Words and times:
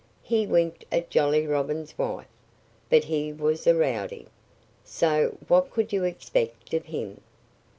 He 0.23 0.47
winked 0.47 0.83
at 0.91 1.11
Jolly 1.11 1.45
Robin's 1.45 1.95
wife. 1.95 2.25
But 2.89 3.03
he 3.03 3.31
was 3.31 3.67
a 3.67 3.75
rowdy. 3.75 4.25
So 4.83 5.37
what 5.47 5.69
could 5.69 5.93
you 5.93 6.05
expect 6.05 6.73
of 6.73 6.85
him? 6.85 7.21